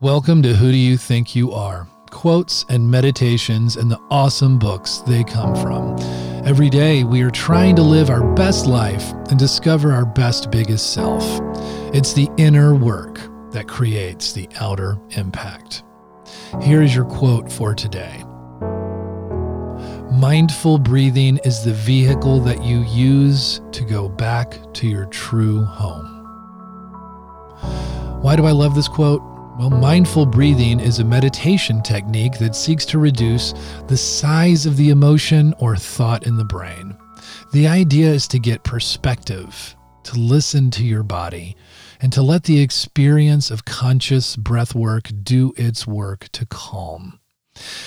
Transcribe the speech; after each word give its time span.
Welcome 0.00 0.42
to 0.44 0.54
Who 0.54 0.70
Do 0.70 0.78
You 0.78 0.96
Think 0.96 1.34
You 1.34 1.50
Are? 1.50 1.88
Quotes 2.10 2.64
and 2.68 2.88
meditations 2.88 3.74
and 3.74 3.90
the 3.90 3.98
awesome 4.12 4.56
books 4.56 4.98
they 4.98 5.24
come 5.24 5.56
from. 5.56 5.96
Every 6.46 6.70
day, 6.70 7.02
we 7.02 7.20
are 7.22 7.32
trying 7.32 7.74
to 7.74 7.82
live 7.82 8.08
our 8.08 8.22
best 8.34 8.66
life 8.66 9.10
and 9.28 9.36
discover 9.36 9.90
our 9.90 10.06
best, 10.06 10.52
biggest 10.52 10.92
self. 10.92 11.24
It's 11.92 12.12
the 12.12 12.28
inner 12.36 12.76
work 12.76 13.18
that 13.50 13.66
creates 13.66 14.32
the 14.32 14.48
outer 14.60 15.00
impact. 15.16 15.82
Here 16.62 16.82
is 16.82 16.94
your 16.94 17.04
quote 17.04 17.50
for 17.50 17.74
today 17.74 18.22
Mindful 20.12 20.78
breathing 20.78 21.40
is 21.44 21.64
the 21.64 21.74
vehicle 21.74 22.38
that 22.42 22.62
you 22.62 22.84
use 22.84 23.60
to 23.72 23.84
go 23.84 24.08
back 24.08 24.60
to 24.74 24.86
your 24.86 25.06
true 25.06 25.64
home. 25.64 26.06
Why 28.22 28.36
do 28.36 28.46
I 28.46 28.52
love 28.52 28.76
this 28.76 28.86
quote? 28.86 29.37
Well, 29.58 29.70
mindful 29.70 30.26
breathing 30.26 30.78
is 30.78 31.00
a 31.00 31.04
meditation 31.04 31.82
technique 31.82 32.38
that 32.38 32.54
seeks 32.54 32.84
to 32.86 32.98
reduce 33.00 33.54
the 33.88 33.96
size 33.96 34.66
of 34.66 34.76
the 34.76 34.90
emotion 34.90 35.52
or 35.58 35.74
thought 35.74 36.28
in 36.28 36.36
the 36.36 36.44
brain. 36.44 36.96
The 37.52 37.66
idea 37.66 38.08
is 38.12 38.28
to 38.28 38.38
get 38.38 38.62
perspective, 38.62 39.74
to 40.04 40.16
listen 40.16 40.70
to 40.70 40.84
your 40.84 41.02
body, 41.02 41.56
and 42.00 42.12
to 42.12 42.22
let 42.22 42.44
the 42.44 42.60
experience 42.60 43.50
of 43.50 43.64
conscious 43.64 44.36
breath 44.36 44.76
work 44.76 45.10
do 45.24 45.52
its 45.56 45.88
work 45.88 46.28
to 46.34 46.46
calm. 46.46 47.18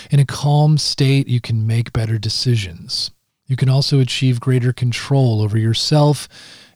In 0.09 0.19
a 0.19 0.25
calm 0.25 0.77
state, 0.77 1.29
you 1.29 1.39
can 1.39 1.65
make 1.65 1.93
better 1.93 2.17
decisions. 2.17 3.11
You 3.47 3.55
can 3.55 3.69
also 3.69 4.01
achieve 4.01 4.41
greater 4.41 4.73
control 4.73 5.41
over 5.41 5.57
yourself 5.57 6.27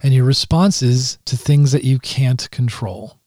and 0.02 0.14
your 0.14 0.24
responses 0.24 1.20
to 1.26 1.36
things 1.36 1.74
that 1.74 1.84
you 1.84 2.00
can't 2.00 2.50
control. 2.50 3.20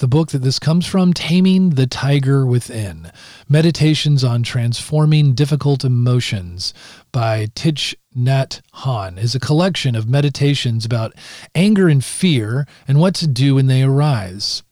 The 0.00 0.08
book 0.08 0.30
that 0.30 0.38
this 0.38 0.58
comes 0.58 0.86
from, 0.86 1.12
Taming 1.12 1.70
the 1.70 1.86
Tiger 1.86 2.46
Within 2.46 3.12
Meditations 3.50 4.24
on 4.24 4.42
Transforming 4.42 5.34
Difficult 5.34 5.84
Emotions 5.84 6.72
by 7.12 7.48
Thich 7.48 7.94
Nhat 8.16 8.62
Hanh, 8.76 9.22
is 9.22 9.34
a 9.34 9.38
collection 9.38 9.94
of 9.94 10.08
meditations 10.08 10.86
about 10.86 11.12
anger 11.54 11.86
and 11.86 12.02
fear 12.02 12.66
and 12.88 12.98
what 12.98 13.14
to 13.16 13.26
do 13.26 13.56
when 13.56 13.66
they 13.66 13.82
arise. 13.82 14.62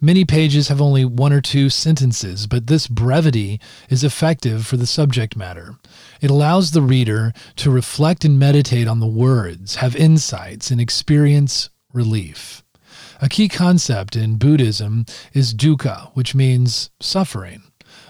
Many 0.00 0.24
pages 0.24 0.68
have 0.68 0.80
only 0.80 1.04
one 1.04 1.32
or 1.32 1.40
two 1.40 1.68
sentences, 1.68 2.46
but 2.46 2.68
this 2.68 2.86
brevity 2.86 3.60
is 3.90 4.04
effective 4.04 4.68
for 4.68 4.76
the 4.76 4.86
subject 4.86 5.36
matter. 5.36 5.74
It 6.20 6.30
allows 6.30 6.70
the 6.70 6.80
reader 6.80 7.32
to 7.56 7.72
reflect 7.72 8.24
and 8.24 8.38
meditate 8.38 8.86
on 8.86 9.00
the 9.00 9.06
words, 9.08 9.74
have 9.76 9.96
insights, 9.96 10.70
and 10.70 10.80
experience 10.80 11.70
relief. 11.92 12.62
A 13.20 13.28
key 13.28 13.48
concept 13.48 14.14
in 14.14 14.36
Buddhism 14.36 15.06
is 15.32 15.54
dukkha, 15.54 16.10
which 16.14 16.34
means 16.34 16.90
suffering. 17.00 17.62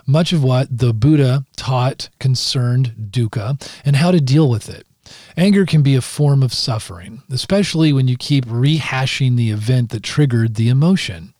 Much 0.06 0.32
of 0.32 0.42
what 0.42 0.78
the 0.78 0.92
Buddha 0.92 1.44
taught 1.56 2.08
concerned 2.18 3.10
dukkha 3.10 3.60
and 3.84 3.96
how 3.96 4.10
to 4.10 4.20
deal 4.20 4.48
with 4.48 4.68
it. 4.68 4.86
Anger 5.36 5.64
can 5.64 5.82
be 5.82 5.94
a 5.94 6.00
form 6.00 6.42
of 6.42 6.52
suffering, 6.52 7.22
especially 7.30 7.92
when 7.92 8.08
you 8.08 8.16
keep 8.16 8.44
rehashing 8.46 9.36
the 9.36 9.50
event 9.50 9.90
that 9.90 10.02
triggered 10.02 10.56
the 10.56 10.68
emotion. 10.68 11.34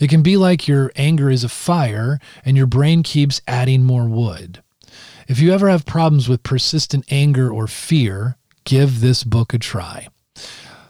It 0.00 0.08
can 0.08 0.22
be 0.22 0.36
like 0.36 0.68
your 0.68 0.92
anger 0.96 1.28
is 1.28 1.44
a 1.44 1.48
fire 1.48 2.18
and 2.44 2.56
your 2.56 2.66
brain 2.66 3.02
keeps 3.02 3.42
adding 3.46 3.82
more 3.82 4.08
wood. 4.08 4.62
If 5.28 5.40
you 5.40 5.52
ever 5.52 5.68
have 5.68 5.84
problems 5.84 6.28
with 6.28 6.42
persistent 6.42 7.04
anger 7.10 7.52
or 7.52 7.66
fear, 7.66 8.36
give 8.64 9.00
this 9.00 9.24
book 9.24 9.52
a 9.52 9.58
try. 9.58 10.08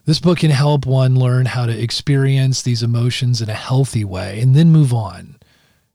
This 0.07 0.21
book 0.21 0.39
can 0.39 0.53
help 0.53 0.87
one 0.87 1.17
learn 1.17 1.47
how 1.47 1.67
to 1.67 1.83
experience 1.83 2.63
these 2.63 2.85
emotions 2.85 3.43
in 3.43 3.51
a 3.51 3.55
healthy 3.55 4.05
way 4.05 4.41
and 4.41 4.55
then 4.55 4.71
move 4.71 4.95
on. 4.95 5.35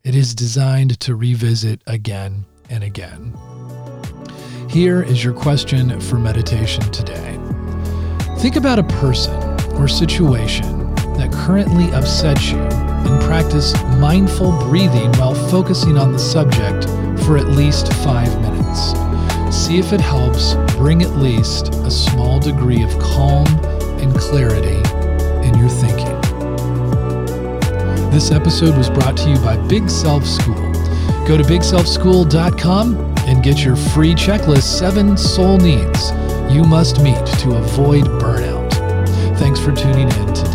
It 0.04 0.16
is 0.16 0.36
designed 0.36 1.00
to 1.00 1.16
revisit 1.16 1.82
again 1.88 2.44
and 2.70 2.84
again. 2.84 3.34
Here 4.70 5.02
is 5.02 5.24
your 5.24 5.34
question 5.34 5.98
for 6.02 6.18
meditation 6.18 6.84
today. 6.92 7.40
Think 8.40 8.58
about 8.58 8.80
a 8.80 8.84
person 9.00 9.34
or 9.76 9.88
situation 9.88 10.94
that 11.16 11.32
currently 11.32 11.90
upsets 11.94 12.52
you 12.52 12.60
and 12.60 13.24
practice 13.24 13.82
mindful 13.98 14.52
breathing 14.68 15.10
while 15.14 15.36
focusing 15.50 15.98
on 15.98 16.12
the 16.12 16.20
subject 16.20 16.84
for 17.24 17.38
at 17.38 17.46
least 17.48 17.94
five 18.04 18.42
minutes. 18.42 18.92
See 19.56 19.80
if 19.80 19.94
it 19.94 20.02
helps 20.02 20.56
bring 20.76 21.02
at 21.02 21.12
least 21.12 21.70
a 21.76 21.92
small 21.92 22.42
degree 22.42 22.84
of 22.84 23.00
calm 23.00 23.46
and 24.02 24.16
clarity 24.16 24.82
in 25.48 25.58
your 25.58 25.70
thinking. 25.70 26.20
This 28.12 28.32
episode 28.32 28.78
was 28.78 28.90
brought 28.90 29.16
to 29.18 29.30
you 29.30 29.38
by 29.38 29.58
Big 29.68 29.90
Self 29.90 30.26
School. 30.26 30.72
Go 31.28 31.38
to 31.38 31.44
bigselfschool.com 31.44 32.98
and 33.28 33.44
get 33.44 33.64
your 33.64 33.76
free 33.76 34.14
checklist 34.14 34.64
seven 34.64 35.16
soul 35.16 35.58
needs 35.58 36.12
you 36.54 36.64
must 36.64 37.02
meet 37.02 37.26
to 37.40 37.56
avoid 37.56 38.04
burnout. 38.04 38.70
Thanks 39.38 39.60
for 39.60 39.72
tuning 39.72 40.10
in. 40.10 40.51